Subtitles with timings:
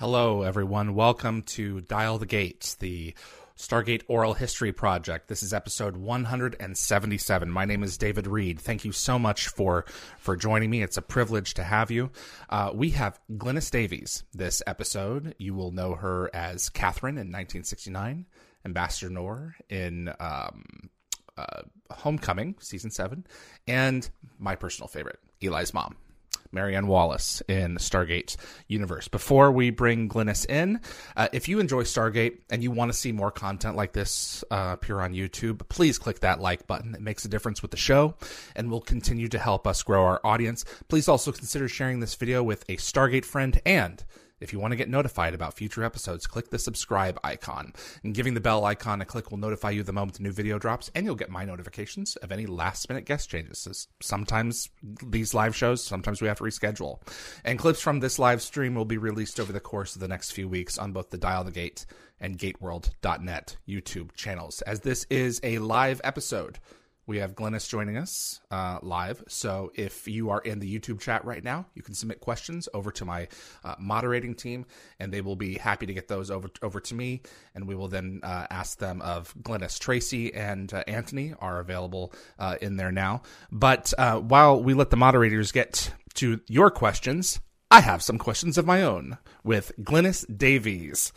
[0.00, 0.94] Hello, everyone.
[0.94, 3.14] Welcome to Dial the Gates, the
[3.56, 5.26] Stargate Oral History Project.
[5.26, 7.50] This is episode 177.
[7.50, 8.60] My name is David Reed.
[8.60, 10.84] Thank you so much for for joining me.
[10.84, 12.12] It's a privilege to have you.
[12.48, 15.34] Uh, we have Glynis Davies this episode.
[15.36, 18.24] You will know her as Catherine in 1969,
[18.64, 20.90] Ambassador Noor in um,
[21.36, 23.26] uh, Homecoming, season seven,
[23.66, 24.08] and
[24.38, 25.96] my personal favorite, Eli's mom.
[26.52, 29.08] Maryann Wallace in Stargate universe.
[29.08, 30.80] Before we bring Glynis in,
[31.16, 34.70] uh, if you enjoy Stargate and you want to see more content like this uh,
[34.74, 36.94] appear on YouTube, please click that like button.
[36.94, 38.14] It makes a difference with the show
[38.56, 40.64] and will continue to help us grow our audience.
[40.88, 44.04] Please also consider sharing this video with a Stargate friend and
[44.40, 47.72] if you want to get notified about future episodes, click the subscribe icon.
[48.02, 50.58] And giving the bell icon a click will notify you the moment a new video
[50.58, 53.88] drops, and you'll get my notifications of any last minute guest changes.
[54.00, 54.68] Sometimes
[55.04, 57.00] these live shows, sometimes we have to reschedule.
[57.44, 60.32] And clips from this live stream will be released over the course of the next
[60.32, 61.86] few weeks on both the Dial the Gate
[62.20, 66.58] and GateWorld.net YouTube channels, as this is a live episode
[67.08, 69.24] we have Glynis joining us uh, live.
[69.28, 72.92] So if you are in the YouTube chat right now, you can submit questions over
[72.92, 73.28] to my
[73.64, 74.66] uh, moderating team,
[75.00, 77.22] and they will be happy to get those over over to me,
[77.54, 79.78] and we will then uh, ask them of Glynis.
[79.80, 83.22] Tracy and uh, Anthony are available uh, in there now.
[83.50, 88.58] But uh, while we let the moderators get to your questions, I have some questions
[88.58, 91.12] of my own with Glynis Davies.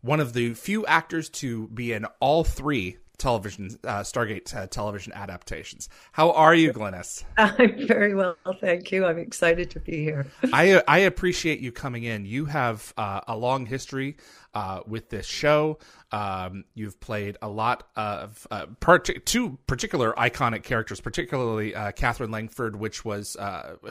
[0.00, 5.12] one of the few actors to be in all three television uh, Stargate uh, television
[5.12, 5.88] adaptations.
[6.12, 7.22] How are you, Glynis?
[7.36, 9.04] I'm very well, thank you.
[9.04, 10.26] I'm excited to be here.
[10.52, 12.24] I I appreciate you coming in.
[12.24, 14.16] You have uh, a long history
[14.54, 15.78] uh, with this show.
[16.10, 22.30] Um, you've played a lot of uh, part- two particular iconic characters, particularly uh, Catherine
[22.30, 23.36] Langford, which was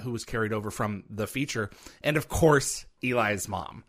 [0.02, 1.70] who was carried over from the feature,
[2.02, 3.84] and of course Eli's mom.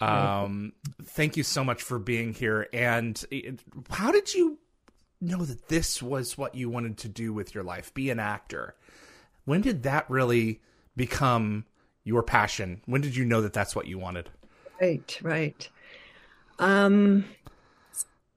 [0.00, 0.72] Um,
[1.02, 2.68] thank you so much for being here.
[2.72, 3.22] And
[3.88, 4.58] how did you
[5.24, 8.74] know that this was what you wanted to do with your life, be an actor.
[9.44, 10.60] When did that really
[10.96, 11.64] become
[12.04, 12.80] your passion?
[12.86, 14.30] When did you know that that's what you wanted?
[14.80, 15.68] Right, right.
[16.58, 17.24] Um,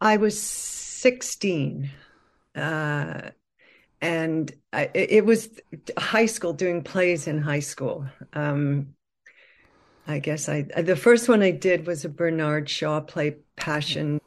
[0.02, 1.90] I was 16.
[2.56, 3.22] Uh,
[4.02, 5.50] and I, it was
[5.98, 8.06] high school doing plays in high school.
[8.34, 8.94] Um,
[10.08, 14.22] I guess I the first one I did was a Bernard Shaw play, Passion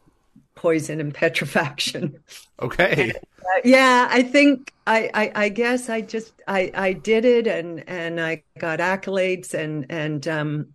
[0.61, 2.19] poison and petrifaction.
[2.61, 3.13] Okay.
[3.13, 7.89] uh, yeah, I think I, I, I guess I just I I did it and
[7.89, 10.75] and I got accolades and and um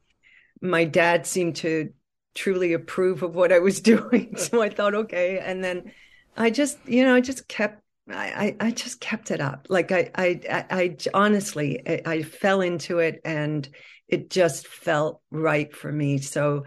[0.59, 1.94] my dad seemed to
[2.34, 4.35] truly approve of what I was doing.
[4.38, 5.40] So I thought, okay.
[5.40, 5.91] And then
[6.35, 9.66] I just, you know, I just kept I, I, just kept it up.
[9.67, 13.67] Like I, I, I, I honestly, I, I, fell into it and
[14.07, 16.19] it just felt right for me.
[16.19, 16.66] So,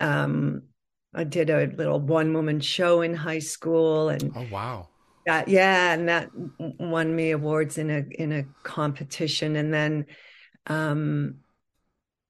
[0.00, 0.62] um,
[1.14, 4.88] I did a little one woman show in high school and oh wow
[5.26, 10.06] that, yeah and that won me awards in a in a competition and then
[10.66, 11.36] um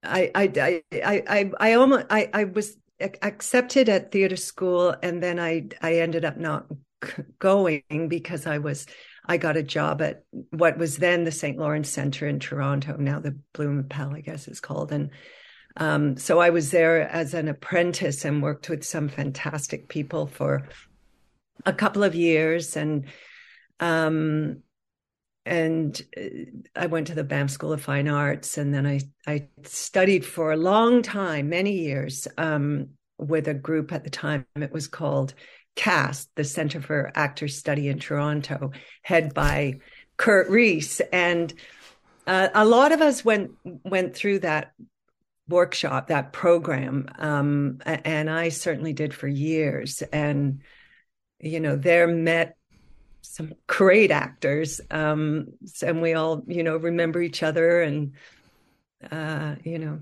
[0.02, 5.38] I I I I I almost I I was accepted at theater school and then
[5.38, 6.66] I I ended up not
[7.38, 8.86] going because I was
[9.26, 11.58] I got a job at what was then the St.
[11.58, 15.10] Lawrence Center in Toronto now the Bluma Appel I guess it's called and
[15.76, 20.66] um, so I was there as an apprentice and worked with some fantastic people for
[21.64, 23.06] a couple of years, and
[23.80, 24.62] um,
[25.46, 26.20] and uh,
[26.74, 30.52] I went to the Banff School of Fine Arts, and then I I studied for
[30.52, 34.46] a long time, many years, um, with a group at the time.
[34.56, 35.34] It was called
[35.76, 38.72] CAST, the Center for Actor Study in Toronto,
[39.02, 39.78] head by
[40.16, 41.52] Kurt Reese, and
[42.26, 43.52] uh, a lot of us went
[43.84, 44.72] went through that
[45.48, 47.08] workshop, that program.
[47.18, 50.02] Um, and I certainly did for years.
[50.12, 50.62] And,
[51.40, 52.56] you know, there met
[53.22, 54.80] some great actors.
[54.90, 55.48] Um,
[55.82, 58.12] and we all, you know, remember each other and,
[59.10, 60.00] uh, you know,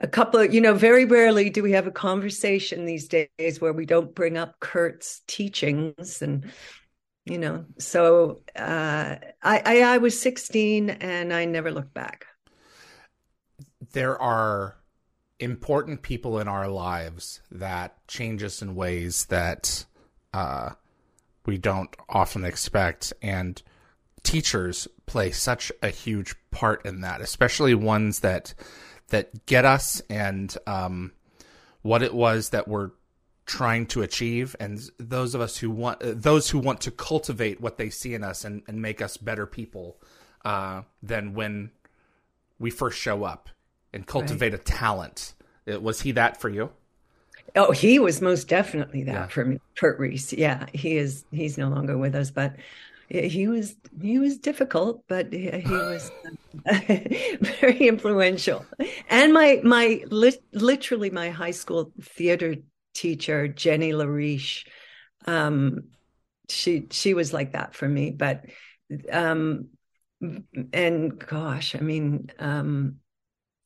[0.00, 3.72] a couple of, you know, very rarely do we have a conversation these days where
[3.72, 6.50] we don't bring up Kurt's teachings and,
[7.24, 12.26] you know, so uh, I, I I was 16 and I never looked back.
[13.92, 14.76] There are
[15.38, 19.84] important people in our lives that change us in ways that
[20.34, 20.70] uh,
[21.46, 23.62] we don't often expect, and
[24.22, 28.54] teachers play such a huge part in that, especially ones that
[29.08, 31.12] that get us and um,
[31.80, 32.90] what it was that we're
[33.46, 34.54] trying to achieve.
[34.60, 38.22] And those of us who want those who want to cultivate what they see in
[38.22, 39.96] us and, and make us better people
[40.44, 41.70] uh, than when
[42.58, 43.48] we first show up
[43.92, 44.60] and cultivate right.
[44.60, 45.34] a talent
[45.72, 46.70] uh, was he that for you
[47.56, 49.26] oh he was most definitely that yeah.
[49.26, 52.56] for me Kurt Reese yeah he is he's no longer with us but
[53.08, 56.10] he was he was difficult but he, he was
[57.60, 58.66] very influential
[59.08, 62.56] and my my literally my high school theater
[62.98, 64.66] teacher, Jenny LaRiche.
[65.26, 65.84] Um,
[66.48, 68.44] she she was like that for me, but
[69.12, 69.68] um,
[70.72, 72.96] and gosh, I mean, um,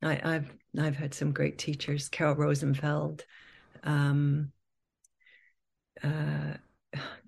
[0.03, 3.25] I, have I've had some great teachers, Carol Rosenfeld,
[3.85, 4.53] um,
[6.03, 6.55] uh,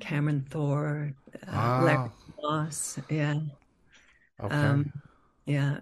[0.00, 1.12] Cameron Thor,
[1.46, 1.82] uh.
[1.84, 2.10] Larry
[2.42, 3.40] Moss, yeah,
[4.42, 4.92] okay, um,
[5.46, 5.80] yeah.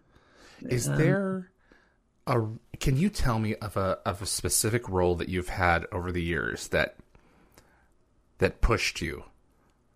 [0.68, 1.50] Is um, there
[2.26, 2.40] a
[2.78, 6.22] can you tell me of a of a specific role that you've had over the
[6.22, 6.96] years that
[8.38, 9.24] that pushed you,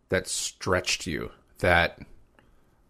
[0.09, 1.99] that stretched you, that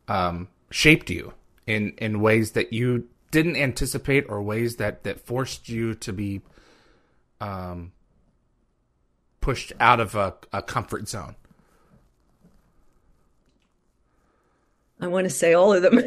[0.06, 1.32] um, shaped you
[1.66, 6.40] in in ways that you didn't anticipate or ways that that forced you to be
[7.38, 7.92] um,
[9.42, 11.36] pushed out of a, a comfort zone?
[14.98, 15.96] I want to say all of them.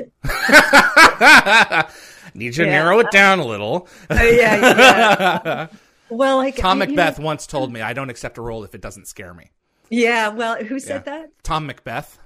[2.33, 2.71] Need you to yeah.
[2.71, 3.87] narrow it down a little.
[4.09, 5.67] Uh, yeah, yeah.
[6.11, 8.81] Well, like Tom McBeath know, once told me, I don't accept a role if it
[8.81, 9.51] doesn't scare me.
[9.91, 10.29] Yeah.
[10.29, 11.19] Well, who said yeah.
[11.19, 11.43] that?
[11.43, 12.17] Tom McBeath.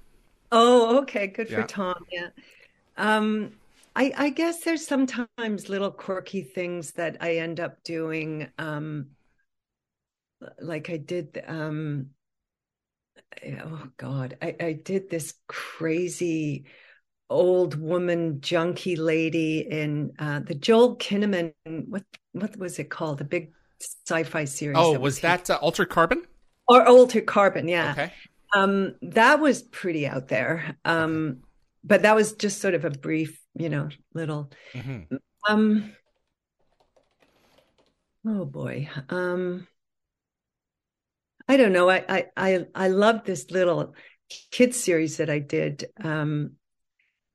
[0.54, 1.28] Oh, okay.
[1.28, 2.06] Good for Tom.
[2.10, 2.30] Yeah.
[2.96, 3.52] Um,
[3.96, 8.50] I, I guess there's sometimes little quirky things that I end up doing.
[8.58, 9.08] Um,
[10.60, 12.08] like I did um,
[13.66, 16.66] oh god I, I did this crazy
[17.30, 21.54] old woman junkie lady in uh, the joel kinnaman
[21.88, 22.04] what
[22.34, 23.20] what was it called?
[23.20, 26.24] The big sci-fi series oh that was, was that uh, altered carbon?
[26.68, 27.92] Or altered carbon yeah.
[27.92, 28.14] Okay.
[28.56, 31.40] Um that was pretty out there um
[31.84, 35.16] but that was just sort of a brief you know little mm-hmm.
[35.48, 35.94] um
[38.26, 39.68] oh boy um
[41.48, 41.90] I don't know.
[41.90, 43.94] I I I, I love this little
[44.52, 46.54] kid series that I did, um,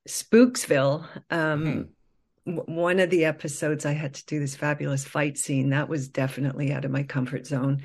[0.09, 1.07] Spooksville.
[1.31, 1.91] Um,
[2.47, 2.55] mm-hmm.
[2.75, 5.71] One of the episodes, I had to do this fabulous fight scene.
[5.71, 7.83] That was definitely out of my comfort zone,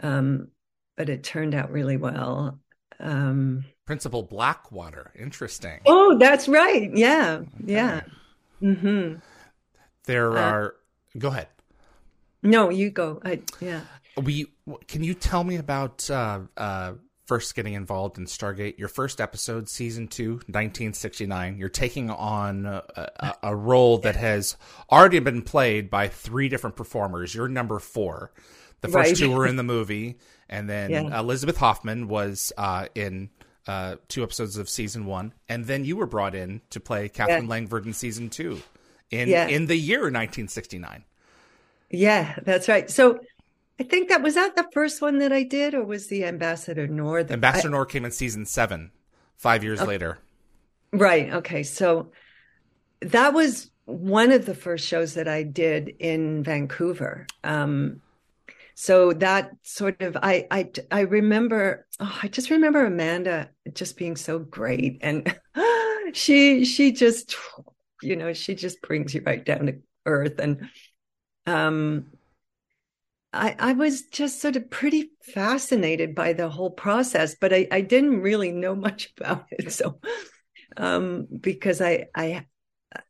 [0.00, 0.48] um,
[0.96, 2.58] but it turned out really well.
[3.00, 5.80] Um, Principal Blackwater, interesting.
[5.86, 6.90] Oh, that's right.
[6.94, 7.72] Yeah, okay.
[7.72, 8.00] yeah.
[8.62, 9.16] Mm-hmm.
[10.04, 10.74] There uh, are.
[11.16, 11.48] Go ahead.
[12.42, 13.20] No, you go.
[13.24, 13.80] I, yeah
[14.20, 14.46] we
[14.86, 16.92] can you tell me about uh, uh,
[17.26, 18.78] first getting involved in Stargate?
[18.78, 21.58] Your first episode, season two, 1969.
[21.58, 24.56] You're taking on a, a, role that has
[24.90, 27.34] already been played by three different performers.
[27.34, 28.32] You're number four.
[28.80, 29.16] The first right.
[29.16, 30.18] two were in the movie,
[30.48, 31.18] and then yeah.
[31.18, 33.30] Elizabeth Hoffman was uh, in
[33.66, 37.44] uh, two episodes of season one, and then you were brought in to play Catherine
[37.44, 37.50] yeah.
[37.50, 38.60] Langford in season two,
[39.10, 39.46] in yeah.
[39.46, 41.04] in the year 1969.
[41.90, 42.90] Yeah, that's right.
[42.90, 43.20] So
[43.80, 46.86] I think that was that the first one that I did, or was the Ambassador
[46.86, 47.22] Noor?
[47.22, 48.90] The, Ambassador I, Noor came in season seven,
[49.36, 49.88] five years okay.
[49.88, 50.18] later.
[50.92, 51.32] Right.
[51.34, 51.62] Okay.
[51.62, 52.10] So
[53.00, 57.26] that was one of the first shows that I did in Vancouver.
[57.44, 58.00] Um,
[58.80, 64.14] so that sort of I I I remember oh, I just remember Amanda just being
[64.14, 65.36] so great and
[66.12, 67.34] she she just
[68.02, 70.70] you know she just brings you right down to earth and
[71.44, 72.06] um
[73.32, 77.80] I, I was just sort of pretty fascinated by the whole process, but I, I
[77.82, 79.70] didn't really know much about it.
[79.72, 80.00] So,
[80.76, 82.46] um, because I, I,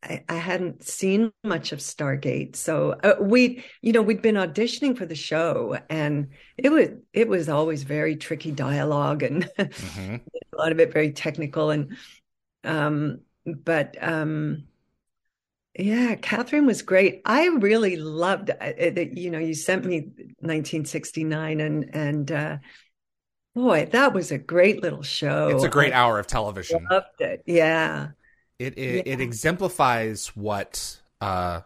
[0.02, 4.97] I, I hadn't seen much of Stargate, so uh, we, you know, we'd been auditioning
[4.97, 10.16] for the show, and it was it was always very tricky dialogue, and mm-hmm.
[10.52, 11.97] a lot of it very technical, and
[12.64, 14.64] um, but um,
[15.78, 17.23] yeah, Catherine was great.
[17.25, 18.99] I really loved it.
[18.99, 20.00] Uh, you know, you sent me
[20.40, 22.56] 1969, and and uh,
[23.54, 25.49] boy, that was a great little show.
[25.49, 26.85] It's a great I hour of television.
[26.90, 27.44] Loved it.
[27.47, 28.08] Yeah.
[28.59, 29.12] It it, yeah.
[29.15, 31.61] it exemplifies what uh,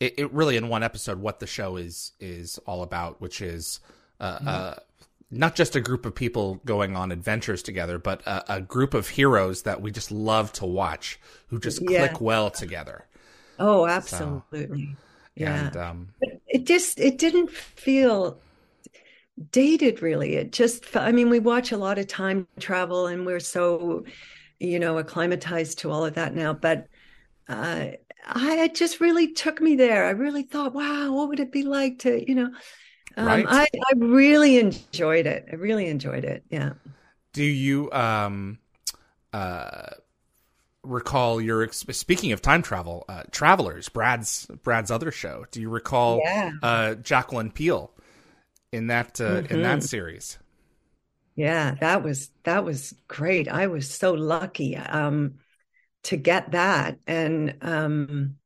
[0.00, 3.80] it, it, really in one episode what the show is is all about, which is
[4.20, 4.48] uh, mm-hmm.
[4.48, 4.74] uh
[5.30, 9.08] not just a group of people going on adventures together, but a, a group of
[9.08, 11.18] heroes that we just love to watch
[11.48, 12.06] who just Yeah.
[12.06, 13.06] click well together.
[13.58, 14.96] Oh, absolutely.
[15.34, 15.66] yeah.
[15.66, 16.08] And um,
[16.46, 18.38] it just it didn't feel
[19.50, 23.38] dated really it just i mean we watch a lot of time travel and we're
[23.38, 24.02] so
[24.60, 26.86] you know acclimatized to all of that now but
[27.48, 27.88] uh
[28.26, 31.62] i it just really took me there i really thought wow what would it be
[31.64, 32.50] like to you know
[33.16, 33.46] um, Right.
[33.48, 36.72] I, I really enjoyed it i really enjoyed it yeah
[37.32, 38.58] do you um,
[39.32, 39.90] uh,
[40.82, 45.46] recall your speaking of time travel, uh, Travelers, Brad's Brad's other show?
[45.50, 47.92] Do you recall yeah uh, Jacqueline Peel
[48.72, 49.88] in that uh, in that Mhm.
[49.88, 50.38] series?
[51.36, 53.46] Yeah, that was that was great.
[53.48, 55.34] I was so lucky um
[56.04, 56.98] to get that.
[57.06, 58.36] And um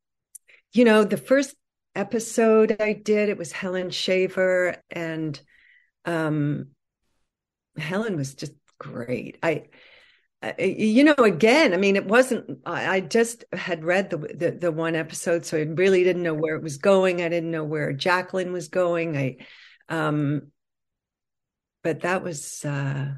[0.73, 1.55] you know, the first
[1.95, 5.39] episode I did, it was Helen Shaver and
[6.05, 6.67] um
[7.77, 9.37] Helen was just great.
[9.43, 9.65] I
[10.59, 14.71] you know again i mean it wasn't i I just had read the, the the
[14.71, 17.93] one episode so i really didn't know where it was going i didn't know where
[17.93, 19.37] jacqueline was going i
[19.89, 20.51] um
[21.83, 23.13] but that was uh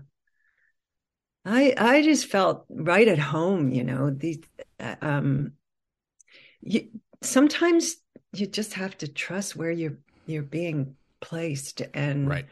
[1.45, 4.39] i i just felt right at home you know these
[4.79, 5.51] uh, um
[6.61, 6.87] you
[7.21, 7.97] sometimes
[8.33, 12.45] you just have to trust where you're you're being placed and Right.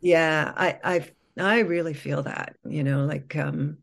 [0.00, 3.78] yeah i i i really feel that you know like um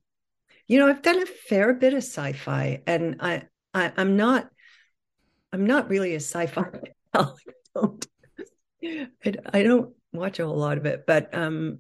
[0.68, 4.50] you know i've done a fair bit of sci-fi and i, I i'm not
[5.52, 6.66] i'm not really a sci-fi.
[7.14, 7.26] I
[7.76, 8.08] don't
[8.84, 11.80] I, I don't watch a whole lot of it but um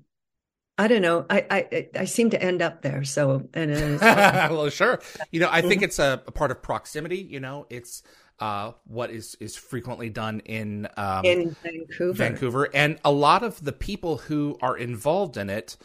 [0.77, 4.15] i don't know i i i seem to end up there so and it's,
[4.49, 4.99] well, sure.
[5.31, 5.83] You know, I think Mm-hmm.
[5.83, 7.17] it's a, a part of proximity.
[7.17, 8.03] You know, it's
[8.39, 13.63] uh, what is is frequently done in um, in vancouver Vancouver, and a lot of
[13.63, 15.77] the people who are involved in it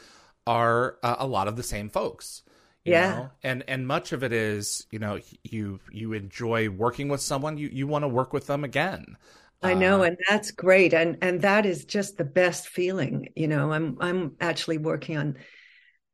[0.47, 2.43] are uh, a lot of the same folks.
[2.85, 2.99] you Yeah.
[2.99, 3.31] know?
[3.43, 7.69] and and much of it is you know you you enjoy working with someone, you
[7.73, 9.17] you want to work with them again.
[9.62, 13.30] I know, Uh, and that's great, and and that is just the best feeling.
[13.36, 15.38] You know, I'm I'm actually working on,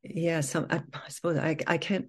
[0.03, 2.07] yeah, some I, I suppose I I can't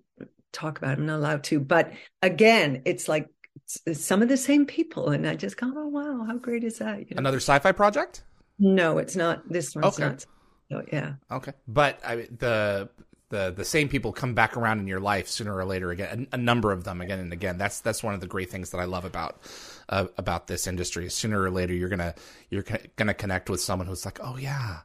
[0.52, 0.92] talk about.
[0.92, 4.66] It, I'm not allowed to, but again, it's like it's, it's some of the same
[4.66, 7.10] people, and I just go, oh wow, how great is that?
[7.10, 7.20] You know?
[7.20, 8.22] another sci-fi project.
[8.58, 9.48] No, it's not.
[9.48, 9.98] This one's Okay.
[9.98, 10.24] not.
[10.70, 12.88] So, yeah, Okay, but I, the
[13.28, 16.28] the the same people come back around in your life sooner or later again.
[16.32, 17.58] A, a number of them again and again.
[17.58, 19.40] That's that's one of the great things that I love about
[19.88, 21.08] uh, about this industry.
[21.10, 22.14] Sooner or later, you're gonna
[22.50, 22.64] you're
[22.96, 24.80] gonna connect with someone who's like, oh yeah,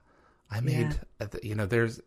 [0.50, 2.02] I made uh, you know there's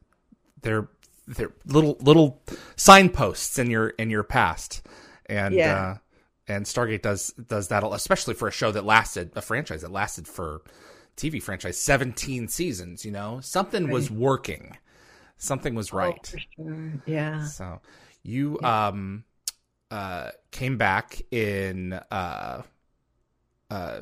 [0.63, 0.89] they're
[1.27, 2.43] they're little little
[2.77, 4.83] signposts in your in your past,
[5.27, 5.75] and Yeah.
[5.77, 5.97] uh,
[6.49, 10.27] and Stargate does does that especially for a show that lasted a franchise that lasted
[10.29, 10.63] for
[11.17, 13.05] TV franchise 17 seasons.
[13.05, 14.77] You know something was working,
[15.37, 16.35] something was right.
[16.35, 16.93] Oh, sure.
[17.07, 17.81] Yeah, So
[18.23, 19.25] you um
[19.91, 22.63] uh came back in uh
[23.71, 24.01] uh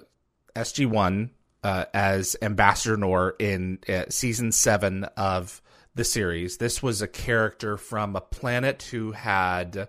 [0.55, 1.31] SG1
[1.65, 5.61] uh as Ambassador Noor in uh, season 7 of
[5.95, 6.57] the series.
[6.57, 9.89] This was a character from a planet who had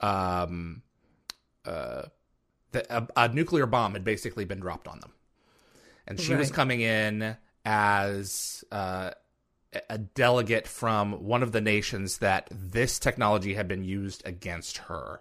[0.00, 0.82] um
[1.64, 2.02] uh
[2.72, 5.12] the, a, a nuclear bomb had basically been dropped on them.
[6.06, 9.12] And she was coming in as uh
[9.88, 15.20] a delegate from one of the nations that this technology had been used against her.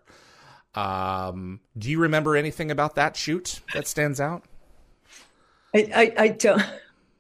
[0.75, 4.43] Um, do you remember anything about that shoot that stands out?
[5.75, 6.63] I, I, I don't.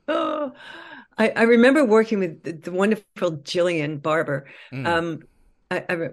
[0.07, 0.53] Oh,
[1.17, 4.45] I, I remember working with the, the wonderful Gillian Barber.
[4.71, 4.87] Mm.
[4.87, 5.19] Um,
[5.69, 6.09] I, I,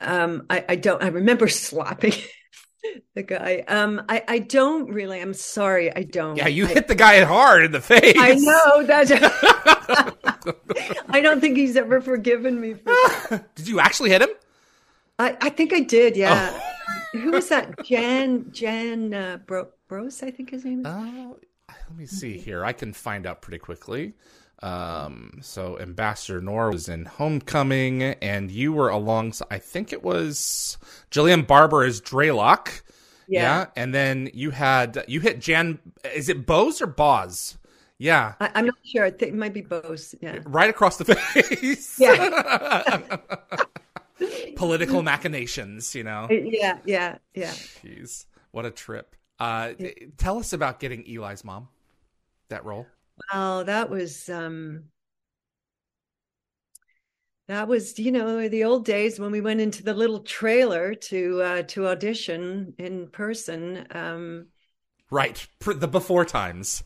[0.00, 1.02] um, I, I don't.
[1.02, 2.14] I remember slapping
[3.14, 3.64] the guy.
[3.68, 5.20] Um, I, I don't really.
[5.20, 5.94] I'm sorry.
[5.94, 6.36] I don't.
[6.36, 8.16] yeah, you I, hit the guy hard in the face.
[8.18, 9.49] I know that.
[11.08, 12.84] I don't think he's ever forgiven me for.
[12.84, 13.50] That.
[13.54, 14.30] Did you actually hit him?
[15.18, 16.16] I, I think I did.
[16.16, 16.50] Yeah.
[16.52, 17.18] Oh.
[17.18, 17.84] Who was that?
[17.84, 20.22] Jan Jan uh, Bro, Bros.
[20.22, 20.86] I think his name is.
[20.86, 21.34] Uh,
[21.68, 22.64] let me see here.
[22.64, 24.14] I can find out pretty quickly.
[24.62, 29.48] Um, so Ambassador Noor was in Homecoming, and you were alongside.
[29.50, 30.78] I think it was
[31.10, 32.82] Gillian Barber as Draylock.
[33.28, 33.66] Yeah.
[33.76, 35.78] and then you had you hit Jan.
[36.14, 37.58] Is it Bose or Boz?
[38.00, 39.04] Yeah, I, I'm not sure.
[39.04, 40.14] I think it might be both.
[40.22, 40.38] Yeah.
[40.46, 42.00] right across the face.
[42.00, 43.18] Yeah.
[44.56, 46.26] Political machinations, you know.
[46.30, 46.78] Yeah.
[46.86, 47.18] Yeah.
[47.34, 47.52] Yeah.
[47.52, 49.14] Jeez, what a trip.
[49.38, 49.72] Uh,
[50.16, 51.68] tell us about getting Eli's mom
[52.48, 52.86] that role.
[53.34, 54.84] Oh, that was um
[57.48, 61.42] that was, you know, the old days when we went into the little trailer to
[61.42, 63.86] uh to audition in person.
[63.90, 64.46] Um
[65.10, 66.82] Right, the before times.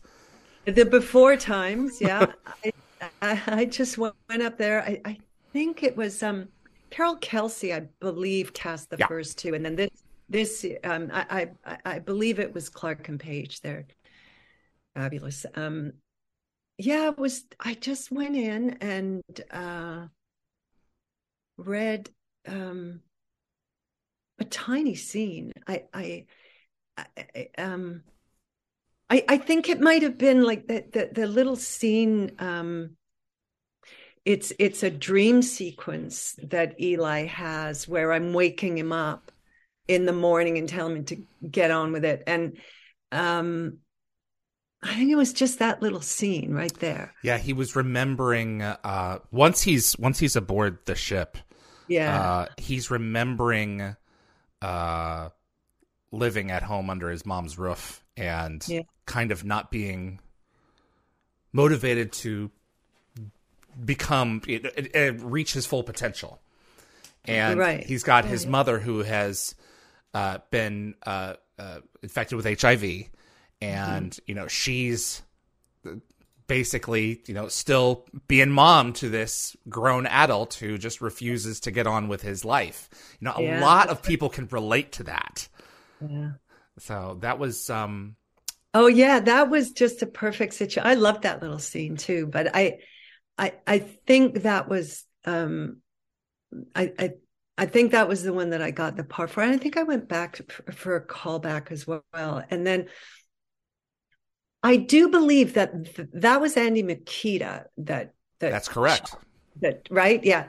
[0.65, 2.25] The before times, yeah.
[2.63, 2.73] I,
[3.21, 4.81] I, I just went up there.
[4.81, 5.17] I, I
[5.53, 6.47] think it was um,
[6.89, 9.07] Carol Kelsay, I believe, cast the Yeah.
[9.07, 9.89] first two, and then this
[10.27, 13.61] this um, I, I I believe it was Clark and Page.
[13.61, 13.85] They're
[14.95, 15.45] fabulous.
[15.53, 15.93] Um,
[16.79, 17.43] yeah, it was.
[17.59, 20.07] I just went in and uh,
[21.57, 22.09] read
[22.47, 23.01] um,
[24.39, 25.51] a tiny scene.
[25.67, 26.25] I, I
[26.97, 28.01] I- um.
[29.09, 32.97] I, I think it might have been like the, the the little scene um
[34.25, 39.31] it's it's a dream sequence that Eli has where I'm waking him up
[39.87, 41.17] in the morning and telling him to
[41.49, 42.57] get on with it and
[43.11, 43.77] um
[44.81, 47.13] I think it was just that little scene right there.
[47.23, 51.37] Yeah, he was remembering uh once he's once he's aboard the ship,
[51.87, 52.15] Yeah.
[52.15, 53.95] uh he's remembering
[54.61, 55.29] uh
[56.11, 58.81] living at home under his mom's roof and Yeah.
[59.05, 60.19] kind of not being
[61.51, 62.51] motivated to
[63.83, 66.39] become it, it, it reach his full potential.
[67.25, 67.83] And Right.
[67.83, 69.55] he's got his mother who has
[70.13, 72.83] uh, been uh, uh, infected with HIV,
[73.61, 74.19] and Mm-hmm.
[74.27, 75.21] you know she's
[76.47, 81.87] basically you know still being mom to this grown adult who just refuses to get
[81.87, 82.89] on with his life.
[83.19, 83.61] You know, a Yeah.
[83.61, 85.47] lot of people can relate to that.
[86.07, 86.31] yeah.
[86.79, 88.15] So that was um
[88.73, 90.85] Oh yeah, that was just a perfect situation.
[90.85, 92.79] I loved that little scene too, but I
[93.37, 95.77] I I think that was um
[96.75, 97.11] I I
[97.57, 99.41] I think that was the one that I got the part for.
[99.41, 102.43] And I think I went back for, for a callback as well.
[102.49, 102.87] And then
[104.61, 109.15] I do believe that th- that was Andy Mikita that that that's correct.
[109.61, 110.47] that right yeah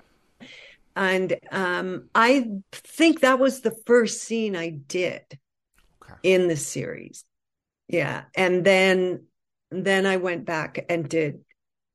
[0.96, 5.22] and um i think that was the first scene i did.
[6.26, 7.24] In the series.
[7.88, 8.24] Yeah.
[8.34, 9.26] And then
[9.70, 11.44] then i went back and did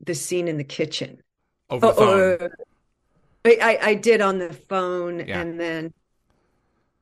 [0.05, 1.17] the scene in the kitchen.
[1.69, 2.37] Over the phone.
[2.41, 2.49] Oh,
[3.45, 5.41] I, I I did on the phone Yeah.
[5.41, 5.93] and then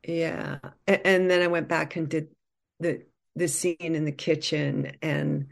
[0.03, 0.57] yeah.
[0.87, 2.29] A- and then i went back and did
[2.79, 3.03] the
[3.35, 5.47] the scene in the kitchen and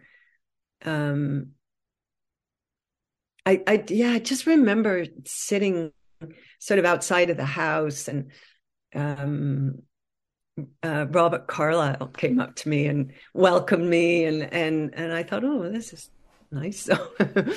[0.83, 1.51] um
[3.45, 5.91] i i yeah i just remember sitting
[6.59, 8.31] sort of outside of the house and
[8.95, 9.83] um
[10.83, 15.43] uh, Robert Carlyle came up to me and welcomed me, and and and I thought,
[15.43, 16.09] oh, this is
[16.51, 16.89] nice.
[17.17, 17.53] So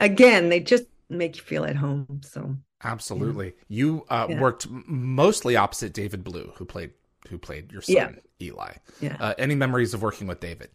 [0.00, 2.20] again, they just make you feel at home.
[2.22, 3.54] So Absolutely.
[3.68, 4.40] You uh, Yeah.
[4.40, 6.92] worked mostly opposite David Blue, who played
[7.28, 7.94] who played your son
[8.40, 8.46] Yeah.
[8.46, 8.72] Eli.
[9.00, 9.16] yeah.
[9.18, 10.70] Uh, any memories of working with David?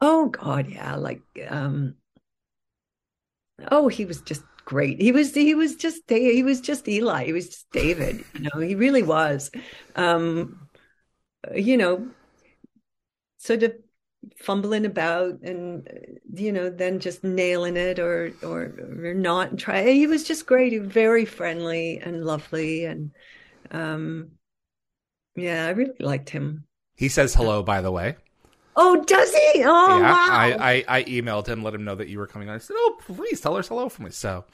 [0.00, 0.96] Oh God, yeah.
[0.96, 1.94] Like, um,
[3.70, 5.00] oh, he was just great.
[5.00, 7.24] He was, he was just, he was just Eli.
[7.26, 8.24] He was just David.
[8.34, 9.50] You know, he really was.
[9.96, 10.68] Um,
[11.54, 12.10] you know,
[13.38, 13.74] sort of
[14.38, 15.88] fumbling about and
[16.34, 18.64] you know then just nailing it or or
[19.04, 23.12] or not and try he was just great he was very friendly and lovely and
[23.72, 24.32] um
[25.36, 28.14] yeah i really liked him He says hello, by the way.
[28.76, 32.08] oh does he oh yeah, wow I, I I emailed him, let him know that
[32.08, 32.56] you were coming on.
[32.56, 34.44] I said, "Oh, please tell us hello for me." So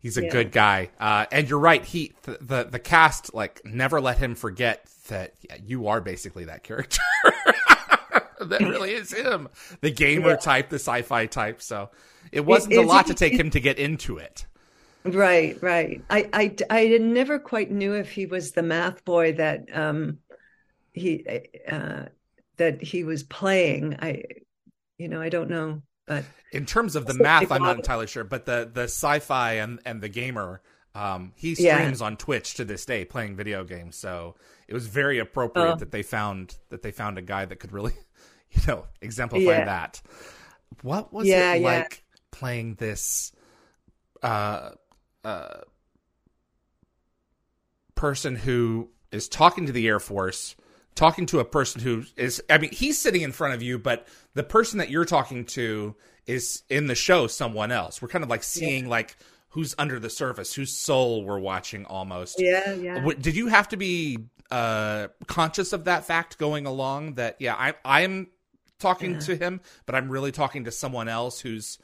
[0.00, 0.22] he's a Yeah.
[0.22, 1.84] good guy, uh, and you're right.
[1.84, 6.46] He the, the the cast like never let him forget that yeah, you are basically
[6.46, 7.02] that character.
[8.40, 9.48] that really is him,
[9.80, 10.36] the gamer Yeah.
[10.36, 11.62] type, the sci-fi type.
[11.62, 11.90] So
[12.32, 14.46] it wasn't a lot he- to take him to get into it.
[15.04, 16.04] Right, right.
[16.10, 20.18] I, I, I never quite knew if he was the math boy that um
[20.94, 21.26] he
[21.70, 22.06] uh
[22.58, 23.96] that he was playing.
[24.00, 24.24] I,
[24.98, 28.24] you know, I don't know, but In terms of the math, I'm not entirely sure,
[28.24, 30.62] but the the sci-fi and and the gamer,
[30.94, 31.78] um, he Yeah.
[31.78, 33.96] streams on Twitch to this day playing video games.
[33.96, 34.34] So
[34.68, 35.76] it was very appropriate Oh.
[35.76, 37.92] that they found that they found a guy that could really,
[38.52, 39.64] you know, exemplify Yeah.
[39.66, 40.02] that.
[40.82, 41.66] What was Yeah, it yeah.
[41.68, 43.32] like playing this
[44.22, 44.70] uh
[45.24, 45.60] uh
[47.94, 50.56] person who is talking to the Air Force,
[50.94, 54.06] talking to a person who is I mean, he's sitting in front of you, but
[54.34, 55.94] the person that you're talking to
[56.26, 58.00] is in the show someone else.
[58.00, 59.16] We're kind of like seeing like
[59.50, 62.40] who's under the surface, whose soul we're watching almost.
[62.40, 63.04] yeah, yeah.
[63.20, 64.18] Did you have to be
[64.50, 68.28] uh conscious of that fact going along that yeah, I I'm
[68.78, 69.18] talking Yeah.
[69.20, 71.78] to him, but I'm really talking to someone else who's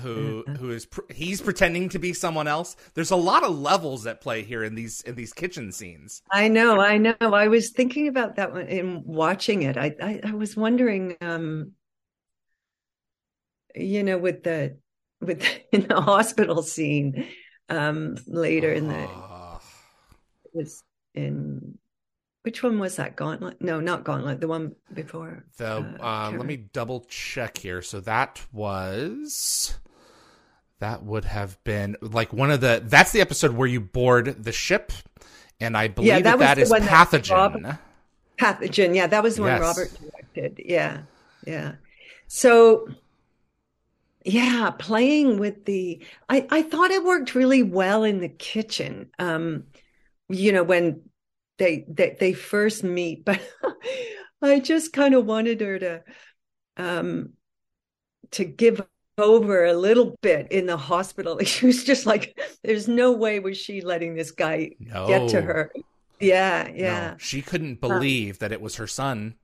[0.00, 0.56] who Uh-huh.
[0.56, 2.76] who is pr- he's pretending to be someone else.
[2.94, 6.22] There's a lot of levels at play here in these in these kitchen scenes.
[6.30, 7.14] I know, I know.
[7.20, 9.76] I was thinking about that one in watching it.
[9.76, 11.72] I, I, I was wondering, um,
[13.74, 14.78] you know, with the
[15.22, 17.26] with in the hospital scene,
[17.68, 19.60] um, later in the Oh,
[20.52, 20.82] was
[21.14, 21.78] in
[22.42, 23.14] which one was that?
[23.16, 23.62] Gauntlet?
[23.62, 24.40] No, not Gauntlet.
[24.40, 25.44] The one before.
[25.58, 25.66] the
[26.00, 27.80] Uh, uh, let me double check here.
[27.82, 29.78] So that was
[30.80, 32.82] That would have been like one of the.
[32.84, 34.90] That's the episode where you board the ship,
[35.60, 37.30] and I believe Yeah, that, that that is that pathogen.
[37.30, 37.76] Rob-
[38.38, 38.96] Pathogen.
[38.96, 39.60] Yeah, that was the one Yes.
[39.60, 39.90] Robert
[40.34, 40.60] directed.
[40.66, 41.02] Yeah,
[41.46, 41.74] yeah.
[42.26, 42.88] So,
[44.24, 46.04] yeah, playing with the.
[46.28, 49.10] I I thought it worked really well in the kitchen.
[49.18, 49.64] Um,
[50.28, 51.02] you know when
[51.58, 53.40] they they they first meet, but
[54.40, 56.02] I just kind of wanted her to,
[56.76, 57.30] um,
[58.32, 58.84] to give
[59.18, 61.38] over a little bit in the hospital.
[61.44, 65.42] She was just like, "There's no way was she letting this guy no, get to
[65.42, 65.72] her."
[66.20, 66.74] Yeah, no.
[66.76, 67.14] yeah.
[67.18, 69.34] she couldn't believe that it was her son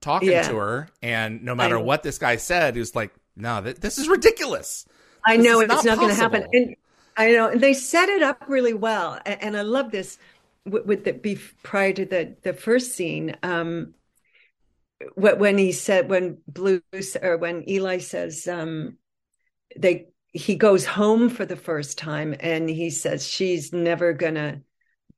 [0.00, 0.48] talking Yeah.
[0.48, 1.84] to her, and no matter know.
[1.84, 4.86] what this guy said, he was like, "No, th- this is ridiculous."
[5.26, 6.46] I This know it's not not, going to happen.
[6.52, 6.76] And
[7.16, 9.18] I know, and they set it up really well.
[9.24, 10.18] And, and I love this
[10.66, 13.36] with, with the beef prior to the the first scene.
[13.42, 13.94] Um,
[15.16, 16.82] wh- when he said when Blue
[17.22, 18.98] or when Eli says um,
[19.76, 24.62] they he goes home for the first time and he says she's never gonna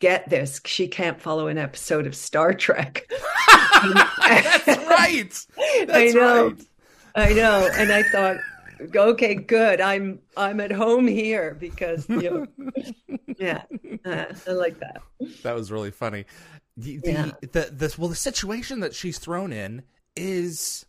[0.00, 0.61] get this.
[0.66, 3.07] She can't follow an episode of Star Trek.
[3.87, 5.46] That's right.
[5.87, 6.55] That's I know.
[6.57, 6.66] right.
[7.16, 8.37] I know, and I thought,
[8.94, 9.81] okay, good.
[9.81, 12.46] I'm I'm at home here because you know,
[13.38, 13.62] yeah,
[14.05, 15.02] uh, I like that.
[15.42, 16.26] That was really funny.
[16.76, 17.31] The, the, Yeah.
[17.40, 19.83] the, well, the situation that she's thrown in
[20.14, 20.85] is,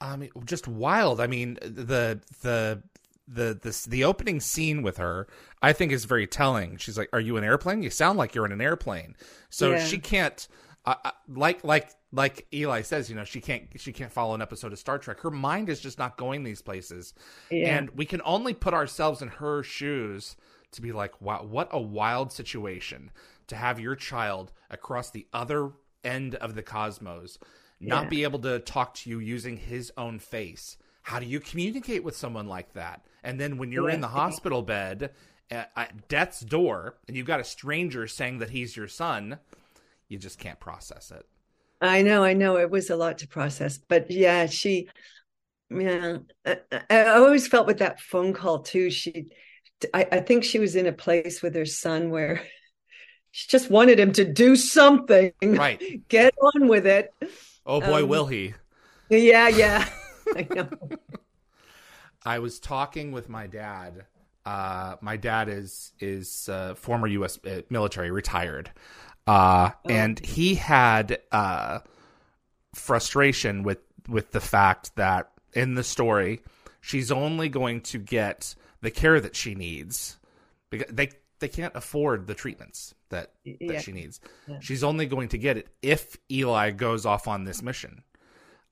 [0.00, 1.20] I mean, just wild.
[1.20, 2.82] I mean, the, the,
[3.28, 5.28] the, the, the opening scene with her,
[5.60, 6.78] I think is very telling.
[6.78, 7.82] She's like, are you in an airplane?
[7.82, 9.16] You sound like you're in an airplane.
[9.50, 9.84] So Yeah.
[9.84, 10.48] she can't,
[10.86, 14.42] uh, uh, like, like, like Eli says, you know, she can't, she can't follow an
[14.42, 15.20] episode of Star Trek.
[15.20, 17.14] Her mind is just not going these places.
[17.50, 20.36] Yeah, And we can only put ourselves in her shoes
[20.72, 23.10] to be like, wow, what a wild situation
[23.48, 25.70] to have your child across the other
[26.04, 27.38] end of the cosmos
[27.80, 28.08] not Yeah.
[28.10, 30.76] be able to talk to you using his own face.
[31.02, 33.04] How do you communicate with someone like that?
[33.24, 35.10] And then when you're in the hospital bed
[35.50, 39.38] at, at death's door and you've got a stranger saying that he's your son,
[40.08, 41.26] you just can't process it.
[41.80, 42.58] I know, I know.
[42.58, 44.88] It was a lot to process, but yeah, she,
[45.70, 46.58] yeah, I,
[46.90, 48.90] I always felt with that phone call too.
[48.90, 49.32] She,
[49.94, 52.42] I, I think she was in a place with her son where
[53.32, 55.80] she just wanted him to do something, Right.
[56.08, 57.12] get on with it.
[57.64, 58.54] Oh boy, Um, will he.
[59.10, 59.88] Yeah, yeah.
[60.36, 60.68] I know.
[62.24, 64.06] I was talking with my dad.
[64.44, 67.38] Uh, my dad is is uh, former U.S.
[67.46, 68.70] uh, military, retired,
[69.30, 71.80] uh, and he had uh,
[72.74, 76.40] frustration with with the fact that in the story,
[76.80, 80.18] she's only going to get the care that she needs
[80.70, 83.80] because they they can't afford the treatments that that Yeah.
[83.80, 84.20] she needs.
[84.46, 84.58] Yeah.
[84.60, 88.02] She's only going to get it if Eli goes off on this mission.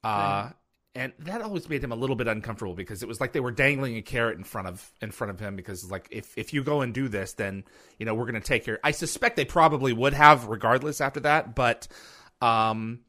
[0.05, 0.51] Uh,
[0.95, 3.53] and that always made him a little bit uncomfortable because it was like they were
[3.53, 6.65] dangling a carrot in front of in front of him because like if if you
[6.65, 7.65] go and do this then
[7.99, 11.21] you know we're going to take care I suspect they probably would have regardless after
[11.21, 11.89] that but
[12.41, 13.01] um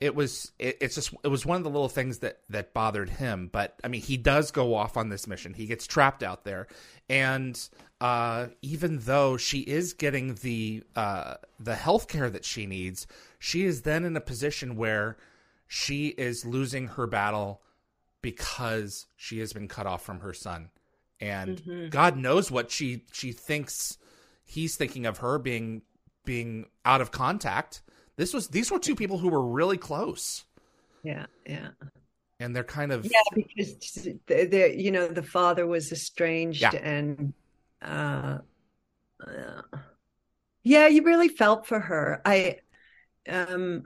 [0.00, 3.10] it was it, it's just it was one of the little things that that bothered
[3.10, 5.54] him but i mean he does go off on this mission.
[5.54, 6.68] He gets trapped out there.
[7.10, 7.60] And
[8.00, 13.06] uh even though she is getting the uh the health care that she needs
[13.38, 15.16] she is then in a position where
[15.68, 17.62] she is losing her battle
[18.22, 20.70] because she has been cut off from her son
[21.20, 21.90] and Mhm.
[21.90, 23.98] god knows what she she thinks
[24.44, 25.82] he's thinking of her being
[26.24, 27.82] being out of contact
[28.16, 30.44] this was these were two people who were really close
[31.04, 31.68] Yeah, yeah.
[32.40, 33.74] and they're kind of Yeah, because
[34.26, 36.70] the, the you know the father was estranged Yeah.
[36.72, 37.32] and
[37.82, 38.38] uh,
[39.26, 39.62] uh
[40.62, 42.20] yeah, you really felt for her.
[42.24, 42.58] I
[43.28, 43.84] um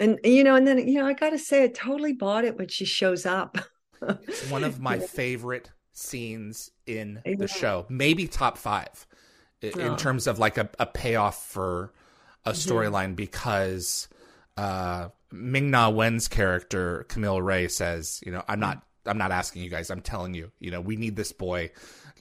[0.00, 2.58] and you know and then you know I got to say I totally bought it
[2.58, 3.56] when she shows up.
[4.02, 7.34] it's one of my favorite scenes in know.
[7.36, 9.06] the show maybe top five
[9.62, 9.96] in Oh.
[9.96, 11.92] terms of like a, a payoff for
[12.46, 12.72] a Mm-hmm.
[12.72, 14.08] storyline because
[14.56, 19.62] uh ming na wen's character camile wray says you know i'm not i'm not asking
[19.62, 21.70] you guys i'm telling you you know we need this boy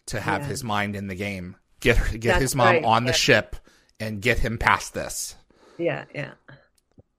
[0.08, 0.48] to have Yeah.
[0.50, 3.56] his mind in the game get her- get That's his mom right, on the ship
[4.00, 5.36] and get him past this
[5.78, 6.32] yeah, yeah.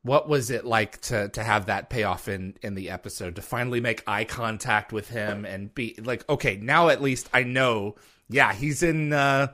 [0.03, 3.81] What was it like to to have that payoff in in the episode to finally
[3.81, 7.95] make eye contact with him and be like okay now at least i know
[8.29, 9.49] yeah he's in uh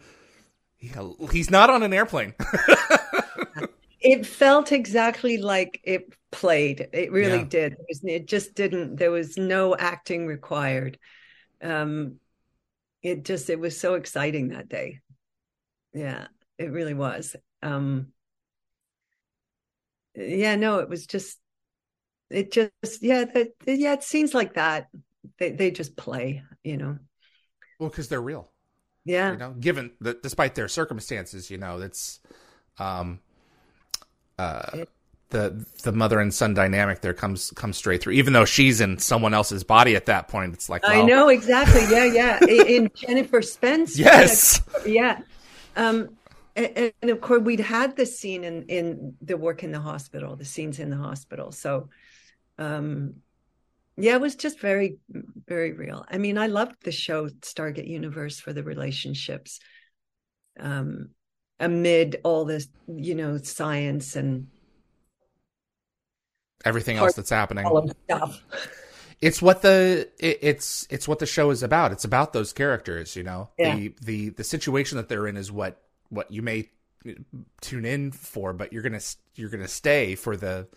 [1.33, 2.35] he's not on an airplane
[4.01, 6.89] It felt exactly like it played.
[6.93, 7.45] It really Yeah.
[7.45, 7.73] did.
[7.73, 8.97] It, was, it just didn't.
[8.97, 10.99] There was no acting required.
[11.63, 12.21] Um,
[13.03, 15.01] it just it was so exciting that day.
[15.95, 16.29] Yeah,
[16.59, 17.37] it really was.
[17.63, 18.13] Um,
[20.16, 21.38] yeah, no, it was just.
[22.29, 24.88] It just yeah, that yeah, it scenes like that
[25.38, 26.98] they they just play, you know.
[27.79, 28.48] Well, because they're real.
[29.05, 29.33] Yeah.
[29.33, 32.20] You know, given that despite their circumstances, you know, it's
[32.79, 33.20] um
[34.38, 34.88] uh it,
[35.31, 38.14] the the mother and son dynamic there comes comes straight through.
[38.14, 41.29] Even though she's in someone else's body at that point, it's like well, I know
[41.29, 41.83] exactly.
[41.90, 42.38] Yeah, yeah.
[42.44, 43.98] in Jennifer Spence.
[44.07, 44.62] Yes.
[44.85, 45.20] Yeah.
[45.76, 46.16] Um,
[46.57, 50.37] and, and, of course, we'd had the scene in in the work in the hospital,
[50.37, 51.53] the scenes in the hospital.
[51.53, 51.90] So,
[52.59, 53.16] um,
[53.97, 54.99] yeah, it was just very,
[55.47, 56.05] very real.
[56.11, 59.61] I mean, I loved the show Stargate Universe for the relationships.
[60.59, 61.11] Um,
[61.59, 64.49] amid all this, you know, science and
[66.64, 67.66] everything else that's happening.
[68.05, 68.42] stuff.
[69.19, 71.90] It's what the it, it's it's what the show is about.
[71.90, 73.49] It's about those characters, you know.
[73.59, 73.75] Yeah.
[73.75, 76.71] The the the situation that they're in is what what you may
[77.61, 79.01] tune in for, but you're gonna
[79.35, 80.69] you're gonna stay for the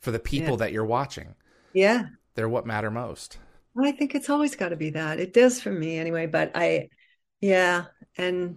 [0.00, 0.56] for the people yeah.
[0.56, 1.34] that you're watching.
[1.72, 3.38] Yeah, they're what matter most.
[3.74, 5.18] Well, I think it's always got to be that.
[5.18, 6.26] It does for me anyway.
[6.26, 6.88] But I,
[7.40, 8.56] yeah, and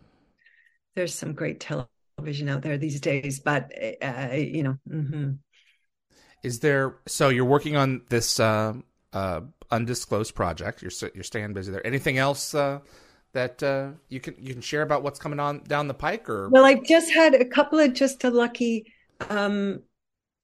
[0.96, 3.40] there's some great television out there these days.
[3.40, 5.32] But uh, you know, mm-hmm.
[6.44, 6.96] Is there?
[7.08, 8.74] So you're working on this uh,
[9.13, 10.82] uh, undisclosed project.
[10.82, 11.86] You're you're staying busy there.
[11.86, 12.80] Anything else uh,
[13.38, 16.28] that uh, you can you can share about what's coming on down the pike?
[16.28, 18.91] Or well, I've just had a couple of just a lucky,
[19.30, 19.84] um,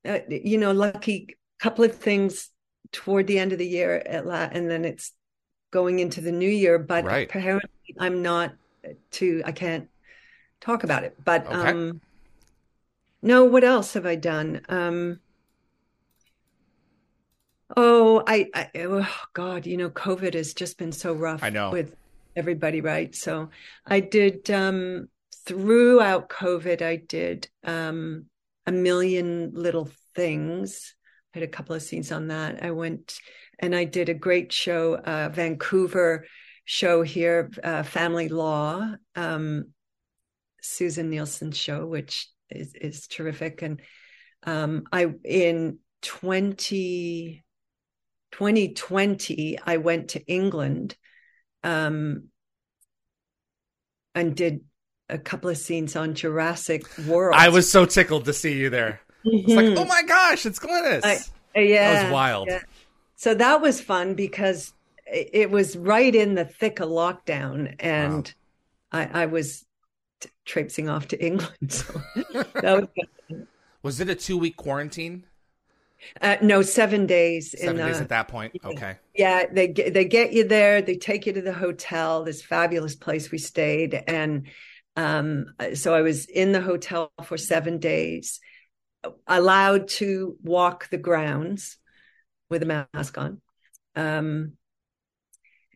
[0.06, 2.52] uh, you know, lucky couple of things
[2.92, 5.12] toward the end of the year at la- and then it's
[5.72, 6.78] going into the new year.
[6.78, 7.28] But right.
[7.28, 8.54] apparently, I'm not
[9.10, 9.42] too.
[9.44, 9.90] I can't
[10.62, 11.16] talk about it.
[11.24, 11.72] But okay.
[11.72, 12.00] um,
[13.24, 14.62] no, what else have I done?
[14.70, 15.20] Um,
[17.76, 21.42] Oh, I, I oh God, you know, COVID has just been so rough.
[21.42, 21.96] I know with
[22.36, 23.14] everybody, right?
[23.16, 23.50] So
[23.86, 25.08] I did um
[25.46, 28.26] throughout COVID, I did um
[28.66, 30.96] a million little things.
[31.34, 32.64] I had a couple of scenes on that.
[32.64, 33.18] I went
[33.60, 36.26] and I did a great show, uh Vancouver
[36.66, 39.74] show here, uh, Family Law, um,
[40.62, 43.62] Susin Nielsen's show, which is is terrific.
[43.62, 43.82] And
[44.46, 47.44] um I in 20
[48.32, 50.98] 2020, I went to England
[51.64, 52.30] um,
[54.16, 54.62] and did
[55.10, 57.36] a couple of scenes on Jurassic World.
[57.38, 59.02] I was so tickled to see you there.
[59.26, 59.78] It's like, mm-hmm.
[59.78, 61.02] oh my gosh, it's Glynis.
[61.56, 62.48] I, yeah, that was wild.
[62.50, 62.62] Yeah.
[63.16, 64.74] So that was fun because
[65.06, 68.34] it was right in the thick of lockdown, and
[68.92, 69.00] wow.
[69.00, 69.66] I, I, was
[70.20, 71.54] t- traipsing off to England.
[71.70, 72.02] So
[72.62, 72.90] that
[73.30, 73.40] was.
[73.84, 75.26] was it a two week quarantine?
[76.22, 77.56] Uh, no, seven days.
[77.58, 78.54] Seven in, days uh, at that point.
[78.64, 78.98] Okay.
[79.16, 80.82] Yeah, they they get you there.
[80.82, 82.24] They take you to the hotel.
[82.24, 84.48] This fabulous place we stayed, and
[84.96, 88.40] um, so I was in the hotel for seven days,
[89.28, 91.78] allowed to walk the grounds
[92.50, 93.42] with a mask on.
[93.96, 94.54] Um,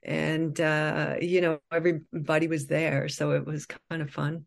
[0.03, 4.45] and uh, you know everybody was there, so it was kind of fun.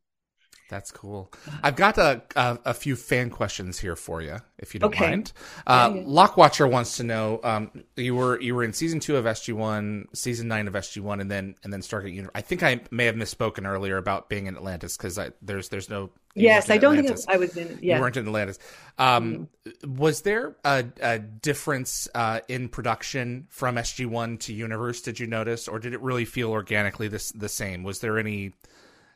[0.71, 1.33] That's cool.
[1.65, 5.11] I've got a, a, a, few fan questions here for you, if you don't okay.
[5.11, 5.33] mind.
[5.67, 6.07] Uh, yeah, yeah.
[6.07, 10.07] Lockwatcher wants to know um, you were you were in season two of SG One,
[10.15, 12.31] season nine of SG One, and then and then Stargate Universe.
[12.37, 16.11] I think I may have misspoken earlier about being in Atlantis because there's there's no.
[16.37, 17.25] Yes, I don't Atlantis.
[17.25, 17.81] think I was in.
[17.83, 17.97] Yeah.
[17.97, 18.61] You weren't in Atlantis.
[18.97, 19.99] Um, mm.
[19.99, 25.01] Was there a, a difference uh, in production from SG One to Universe?
[25.01, 27.83] Did you notice, or did it really feel organically this the same?
[27.83, 28.53] Was there any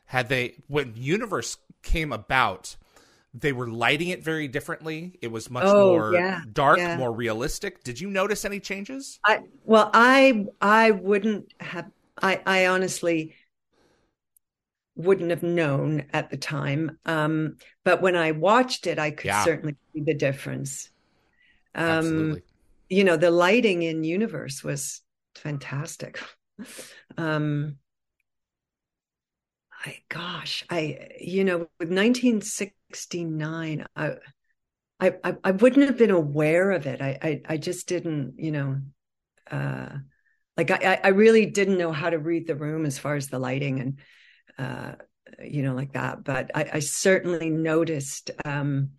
[0.05, 2.75] had they when universe came about
[3.33, 6.97] they were lighting it very differently it was much oh, more yeah, dark yeah.
[6.97, 11.89] more realistic did you notice any changes i well i i wouldn't have
[12.21, 13.35] i i honestly
[14.95, 19.43] wouldn't have known at the time um but when i watched it i could yeah.
[19.43, 20.89] certainly see the difference
[21.75, 22.41] um Absolutely.
[22.89, 25.01] you know the lighting in universe was
[25.35, 26.21] fantastic
[27.17, 27.75] um
[29.85, 34.11] I, gosh, I, you know, with 1969, I,
[34.99, 37.01] I, I wouldn't have been aware of it.
[37.01, 38.81] I, I, I just didn't, you know,
[39.51, 39.89] uh,
[40.57, 43.37] like I, I really didn't know how to read the room as far as the
[43.37, 43.99] lighting and,
[44.57, 44.95] uh,
[45.43, 46.23] you know, like that.
[46.23, 48.91] But I, I certainly noticed um,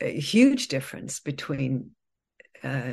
[0.00, 1.90] a huge difference between
[2.62, 2.92] uh,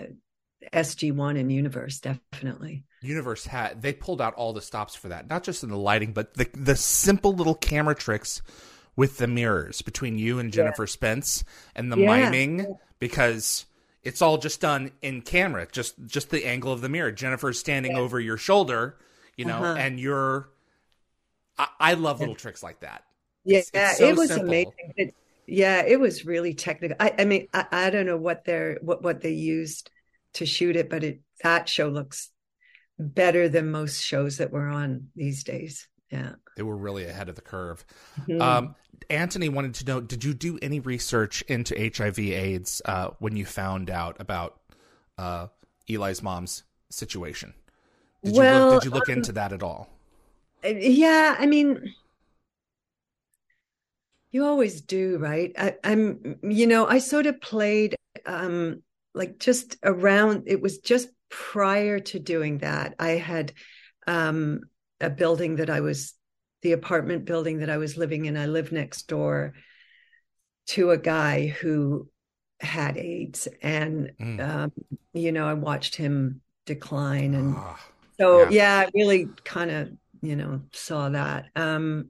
[0.73, 2.83] SG1 and Universe, definitely.
[3.01, 6.11] Universe had they pulled out all the stops for that, not just in the lighting,
[6.11, 8.41] but the the simple little camera tricks
[8.95, 10.87] with the mirrors between you and Jennifer yeah.
[10.87, 11.43] Spence
[11.75, 12.29] and the yeah.
[12.29, 13.65] miming because
[14.03, 17.11] it's all just done in camera, just just the angle of the mirror.
[17.11, 17.99] Jennifer's standing yeah.
[17.99, 18.97] over your shoulder,
[19.37, 19.75] you know, uh-huh.
[19.79, 20.49] and you're.
[21.57, 23.03] I, I love little tricks like that.
[23.45, 24.47] Yeah, it's, it's so it was simple.
[24.47, 24.93] amazing.
[24.97, 25.15] It,
[25.47, 26.95] yeah, it was really technical.
[26.99, 29.89] I, I mean, I, I don't know what they're what what they used
[30.33, 32.31] to shoot it, but it that show looks
[32.99, 35.87] better than most shows that were on these days.
[36.11, 36.33] Yeah.
[36.57, 37.85] They were really ahead of the curve.
[38.21, 38.41] Mm-hmm.
[38.41, 38.75] Um,
[39.09, 43.45] Anthony wanted to know Did you do any research into HIV AIDS uh, when you
[43.45, 44.59] found out about
[45.17, 45.47] uh,
[45.89, 47.53] Eli's mom's situation?
[48.23, 49.89] Did you well, look, did you look um, into that at all?
[50.63, 51.93] Yeah, I mean,
[54.31, 55.53] you always do, right?
[55.57, 60.43] I I, am you know, I sort of played um like just around.
[60.47, 62.95] It was just prior to doing that.
[62.99, 63.53] I had
[64.07, 64.61] um
[65.01, 66.13] a building that I was
[66.61, 68.37] the apartment building that I was living in.
[68.37, 69.53] I lived next door
[70.67, 72.09] to a guy who
[72.59, 74.47] had AIDS, and mm.
[74.47, 74.71] um,
[75.13, 77.79] you know, I watched him decline, and oh,
[78.19, 78.49] so yeah.
[78.49, 79.89] yeah, I really kind of
[80.21, 81.45] you know saw that.
[81.55, 82.09] Um,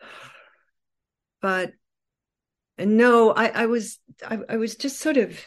[1.40, 1.72] but
[2.84, 5.38] no, I, I was I, I was just sort of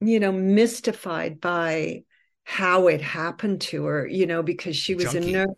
[0.00, 2.04] you know mystified by
[2.48, 5.30] how it happened to her, you know, because she was junkie.
[5.30, 5.56] a nurse.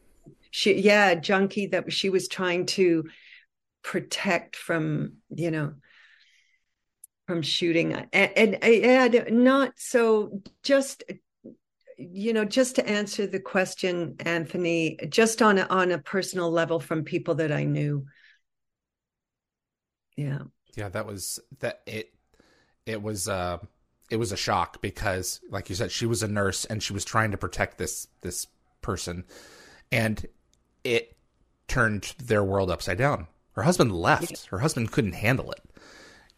[0.50, 3.04] She, yeah, junkie that she was trying to
[3.82, 5.74] protect from, you know,
[7.26, 7.92] from shooting.
[7.92, 8.32] And,
[8.64, 11.04] and, and not so just,
[11.98, 16.80] you know, just to answer the question, Anthony, just on a, on a personal level
[16.80, 18.06] from people that I knew.
[20.16, 20.44] Yeah.
[20.74, 22.12] Yeah, that was that it,
[22.86, 23.58] it was, uh,
[24.10, 27.04] it was a shock because like you said she was a nurse and she was
[27.04, 28.46] trying to protect this this
[28.80, 29.24] person.
[29.92, 30.24] And
[30.84, 31.16] it
[31.66, 33.26] turned their world upside down.
[33.52, 34.46] Her husband left.
[34.46, 35.60] Her husband couldn't handle it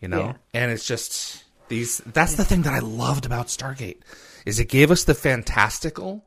[0.00, 0.18] you know?
[0.20, 0.34] Yeah.
[0.54, 4.00] and it's just these that's the thing that i loved about stargate
[4.44, 6.26] is it gave us the fantastical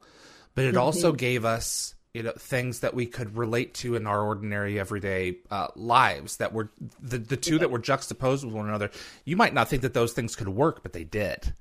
[0.56, 0.78] but it mm-hmm.
[0.78, 5.38] also gave us you know things that we could relate to in our ordinary everyday
[5.50, 6.70] uh, lives that were
[7.02, 7.60] the the two yeah.
[7.60, 8.90] that were juxtaposed with one another
[9.26, 11.54] you might not think that those things could work but they did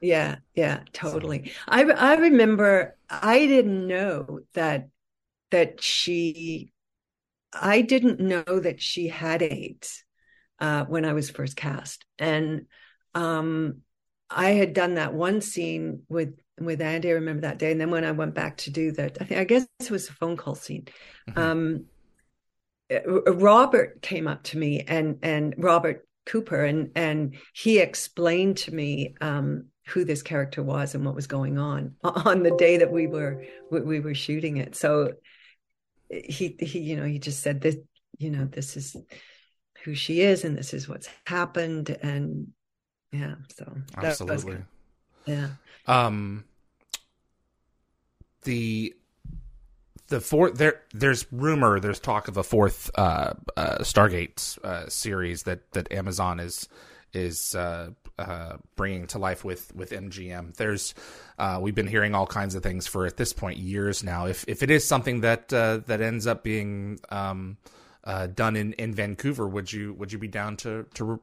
[0.00, 1.52] yeah yeah totally so.
[1.68, 4.88] i i remember i didn't know that
[5.50, 6.72] that she
[7.52, 10.04] i didn't know that she had aids
[10.60, 12.66] uh, when i was first cast and
[13.14, 13.76] um
[14.30, 17.10] I had done that one scene with with Andy.
[17.10, 19.40] I remember that day, and then when I went back to do that, I think
[19.40, 20.86] I guess it was a phone call scene.
[21.28, 21.38] Mm-hmm.
[21.38, 21.84] Um,
[22.92, 28.74] uh, Robert came up to me and and Robert Cooper and and he explained to
[28.74, 32.92] me um, who this character was and what was going on on the day that
[32.92, 34.76] we were we were shooting it.
[34.76, 35.12] So
[36.10, 37.76] he he you know he just said this
[38.18, 38.96] you know this is
[39.84, 42.48] who she is and this is what's happened and
[43.12, 44.58] yeah so absolutely
[45.26, 45.48] yeah
[45.86, 46.44] um
[48.44, 48.94] the
[50.08, 55.44] the fourth there there's rumor there's talk of a fourth uh, uh, Stargate uh, series
[55.44, 56.68] that that Amazon is
[57.12, 60.54] is uh, uh, bringing to life with with MGM.
[60.56, 60.94] There's
[61.38, 64.26] uh, we've been hearing all kinds of things for at this point years now.
[64.26, 67.56] If if it is something that that ends up being um,
[68.34, 71.20] done in, in Vancouver, would you would you be down to to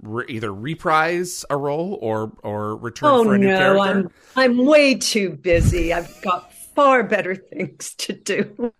[0.00, 4.10] re- either reprise a role or or return oh, for a new no, character?
[4.36, 5.92] I'm I'm way too busy.
[5.92, 8.72] I've got far better things to do.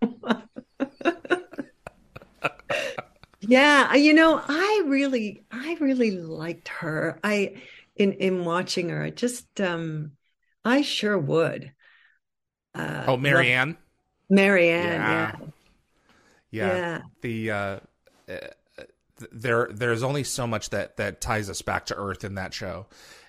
[3.40, 7.18] yeah, you know, I really I really liked her.
[7.22, 7.62] I
[7.96, 10.12] in in watching her, I just um
[10.64, 11.72] I sure would.
[12.74, 13.76] Uh, oh, Maryann.
[14.30, 15.32] Maryann, yeah.
[15.40, 15.46] yeah.
[16.50, 16.76] Yeah.
[16.76, 17.00] yeah.
[17.22, 17.78] The uh,
[19.32, 22.86] there there's only so much that that ties us back to earth in that show.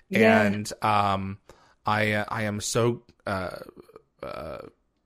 [0.08, 0.42] Yeah.
[0.42, 1.38] and um
[1.86, 3.58] i i am so uh,
[4.22, 4.58] uh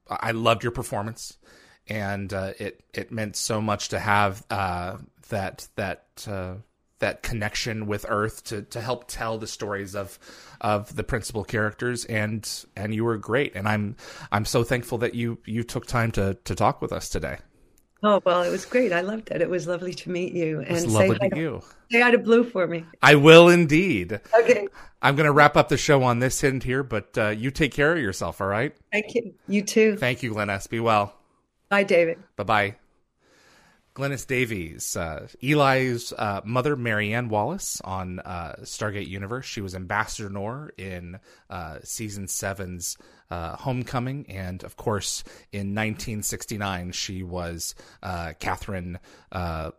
[0.09, 1.39] i loved your performance.
[1.87, 4.97] And uh, it it meant so much to have uh
[5.29, 6.55] that that uh
[7.01, 10.19] that connection with earth to to help tell the stories of
[10.63, 12.07] of the principal characters.
[12.07, 13.55] And and you were great.
[13.55, 13.97] And i'm
[14.33, 17.37] i'm so thankful that you you took time to to talk with us today
[18.03, 18.93] Oh well, it was great.
[18.93, 19.41] I loved it.
[19.41, 20.61] It was lovely to meet you.
[20.61, 21.63] And it's lovely to you.
[21.91, 22.85] Say hi to Blue for me.
[23.03, 24.21] I will indeed.
[24.39, 24.69] Okay.
[25.01, 27.73] I'm going to wrap up the show on this end here, but uh, you take
[27.73, 28.41] care of yourself.
[28.41, 28.75] All right.
[28.93, 29.35] Thank you.
[29.49, 29.97] You too.
[29.97, 31.15] Thank you, Glynis Be well.
[31.69, 32.19] Bye, David.
[32.37, 32.77] Bye bye.
[33.95, 39.47] Glynis Davies, uh, Eli's uh, mother, Maryann Wallace, on uh, Stargate Universe.
[39.47, 42.99] She was Ambassador Noor in uh, season seven's
[43.31, 45.23] uh, Homecoming, and of course,
[45.53, 48.99] in 1969, she was uh, Catherine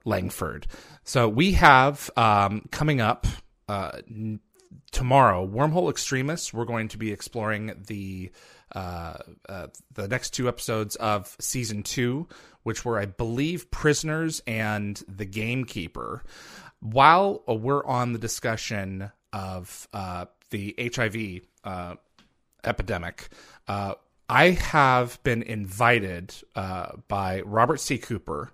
[0.06, 0.68] Langford.
[1.04, 3.28] So we have um, coming up
[4.96, 6.54] tomorrow, Wormhole Extremists.
[6.54, 8.32] We're going to be exploring the
[8.74, 9.18] uh,
[9.48, 12.28] uh, the next two episodes of season two,
[12.64, 16.24] which were, I believe, Prisoners and The Gamekeeper.
[16.80, 21.96] While we're on the discussion of uh, the HIV uh,
[22.64, 23.28] epidemic.
[23.68, 23.96] Uh,
[24.30, 27.98] I have been invited uh, by Robert C.
[27.98, 28.52] Cooper,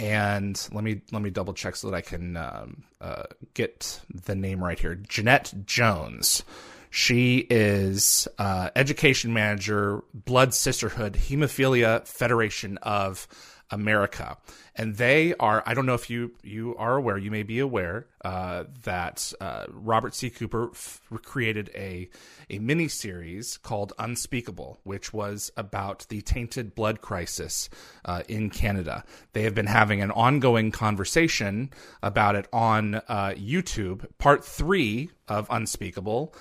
[0.00, 3.24] and let me let me double check so that I can um, uh,
[3.54, 4.94] get the name right here.
[4.94, 6.44] Jeanette Jones.
[6.90, 13.28] She is uh, education manager, Blood Sisterhood, Hemophilia Federation of
[13.70, 14.36] America,
[14.74, 15.62] and they are.
[15.66, 17.18] I don't know if you you are aware.
[17.18, 20.30] You may be aware uh, that uh, Robert C.
[20.30, 22.08] Cooper f- created a
[22.48, 27.68] a mini series called Unspeakable, which was about the tainted blood crisis
[28.04, 29.04] uh, in Canada.
[29.32, 31.70] They have been having an ongoing conversation
[32.02, 34.06] about it on uh, YouTube.
[34.18, 36.34] Part three of Unspeakable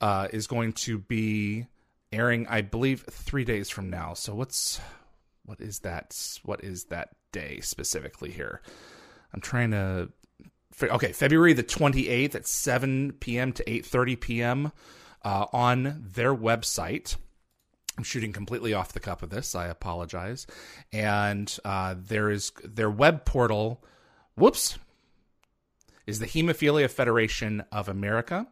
[0.00, 1.66] uh, is going to be
[2.12, 4.14] airing, I believe, three days from now.
[4.14, 4.80] So what's
[5.50, 6.16] what is that?
[6.44, 8.62] What is that day specifically here?
[9.34, 10.10] I'm trying to.
[10.80, 13.52] Okay, February the 28th at 7 p.m.
[13.54, 14.72] to 8:30 p.m.
[15.24, 17.16] Uh, on their website.
[17.98, 19.56] I'm shooting completely off the cup of this.
[19.56, 20.46] I apologize.
[20.92, 23.82] And uh, there is their web portal.
[24.36, 24.78] Whoops,
[26.06, 28.46] is the Hemophilia Federation of America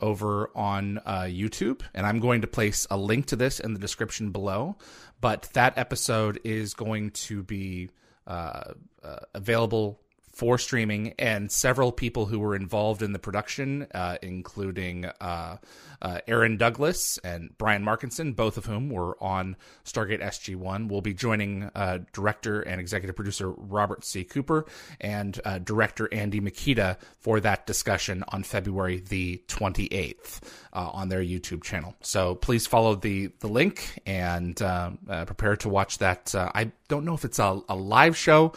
[0.00, 3.80] over on uh, YouTube, and I'm going to place a link to this in the
[3.80, 4.76] description below.
[5.20, 7.90] But that episode is going to be
[8.26, 8.72] uh,
[9.02, 10.00] uh, available
[10.40, 15.58] for streaming, and several people who were involved in the production, uh, including uh,
[16.00, 21.02] uh, Aaron Douglas and Brian Markinson, both of whom were on Stargate SG One, will
[21.02, 24.24] be joining uh, director and executive producer Robert C.
[24.24, 24.64] Cooper
[24.98, 30.40] and uh, director Andy Mikita for that discussion on February the 28th
[30.72, 31.94] uh, on their YouTube channel.
[32.00, 36.34] So please follow the the link and prepare to watch that.
[36.34, 38.54] I don't know if it's a, a live show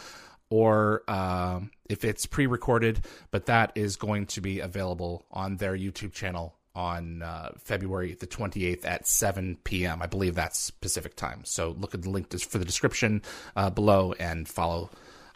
[0.54, 1.58] or uh,
[1.90, 7.22] if it's pre-recorded, but that is going to be available on their YouTube channel on
[7.22, 10.00] uh, February the 28th at 7 p.m.
[10.00, 11.40] I believe that's Pacific time.
[11.42, 13.22] So look at the link for the description
[13.56, 14.90] uh, below and follow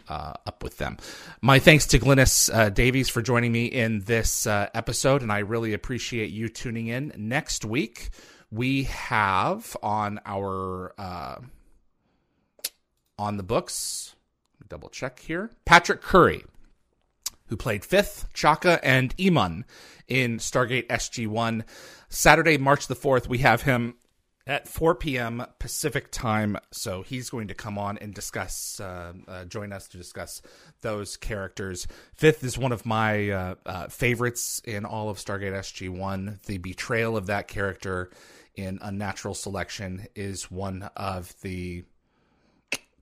[0.08, 0.98] uh, up with them.
[1.42, 5.40] My thanks to Glynis uh, Davies for joining me in this uh, episode, and I
[5.40, 7.12] really appreciate you tuning in.
[7.16, 8.10] Next week,
[8.52, 11.40] we have on our uh,
[13.18, 14.14] on the books
[14.68, 15.50] double check here.
[15.64, 16.44] Patrick Currie,
[17.46, 19.64] who played Fifth, Chaka, and Emun
[20.06, 21.64] in Stargate SG 1.
[22.08, 23.94] Saturday, March the 4th, we have him
[24.46, 25.44] at 4 p.m.
[25.58, 26.56] Pacific time.
[26.72, 30.40] So he's going to come on and discuss, uh, uh, join us to discuss
[30.80, 31.86] those characters.
[32.14, 36.40] Fifth is one of my uh, uh favorites in all of Stargate SG 1.
[36.46, 38.10] The betrayal of that character
[38.56, 41.84] in Unnatural Selection is one of the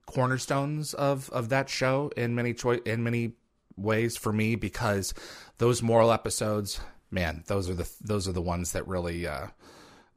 [0.07, 3.33] cornerstones of of that show in many choice in many
[3.75, 5.13] ways for me because
[5.59, 6.79] those moral episodes,
[7.11, 9.47] man, those are the those are the ones that really uh,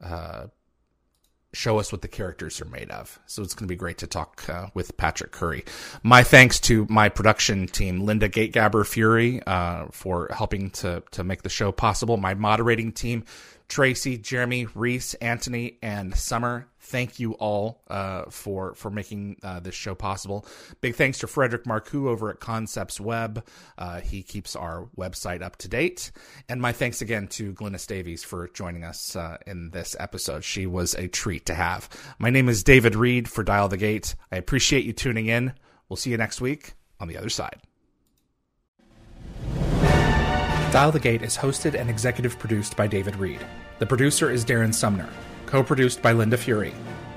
[0.03, 0.47] uh,
[1.53, 3.19] show us what the characters are made of.
[3.25, 5.65] So it's going to be great to talk uh, with Patrick Currie.
[6.01, 11.43] My thanks to my production team, Linda Gategabber Fury, uh, for helping to to make
[11.43, 12.17] the show possible.
[12.17, 13.25] My moderating team,
[13.71, 19.73] Tracy, Jeremy, Reese, Anthony, and Summer thank you all uh, for for making uh, this
[19.73, 20.45] show possible.
[20.81, 23.45] Big thanks to Frederick Marcoux over at Concepts Web.
[23.77, 26.11] Uh, he keeps our website up to date.
[26.49, 30.43] And my thanks again to Glynis Davies for joining us uh, in this episode.
[30.43, 31.89] She was a treat to have.
[32.19, 34.15] My name is David Reed for Dial the Gate.
[34.31, 35.53] I appreciate you tuning in.
[35.87, 37.61] We'll see you next week on the other side.
[40.71, 43.45] Dial the Gate is hosted and executive produced by David Reed.
[43.81, 45.09] The producer is Darren Sumner
[45.47, 46.71] co produced by Linda Fury.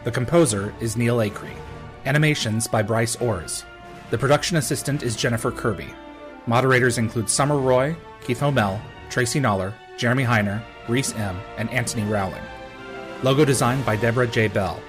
[0.05, 1.59] The composer is Neil Acree.
[2.07, 3.65] Animations by Bryce Orrs.
[4.09, 5.89] The production assistant is Jennifer Kirby.
[6.47, 12.43] Moderators include Summer Roy, Keith Homel, Tracy Noller, Jeremy Heiner, Reese M., and Anthony Rowling.
[13.23, 14.49] Logo design by Deborah J.
[14.49, 14.81] Bell.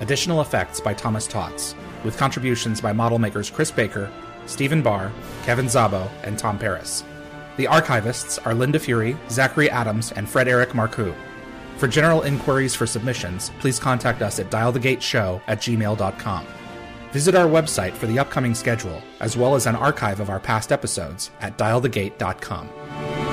[0.00, 4.10] Additional effects by Thomas Tots, with contributions by model makers Chris Baker,
[4.46, 5.12] Stephen Barr,
[5.44, 7.04] Kevin Zabo, and Tom Paris.
[7.56, 11.14] The archivists are Linda Fury, Zachary Adams, and Frederick Marcoux.
[11.76, 16.46] For general inquiries for submissions, please contact us at dialthegateshow at gmail.com.
[17.12, 20.72] Visit our website for the upcoming schedule, as well as an archive of our past
[20.72, 23.31] episodes at dialthegate.com.